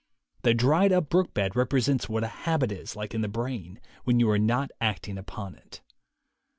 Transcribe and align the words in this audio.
The 0.41 0.55
dried 0.55 0.91
up 0.91 1.09
brook 1.09 1.31
bed 1.35 1.55
represents 1.55 2.09
what 2.09 2.23
a 2.23 2.27
habit 2.49 2.71
is 2.71 2.95
like 2.95 3.13
in 3.13 3.21
the 3.21 3.27
brain 3.27 3.79
when 4.03 4.19
you 4.19 4.31
are 4.31 4.39
not 4.39 4.71
acting 4.81 5.15
upon 5.19 5.53
it. 5.53 5.81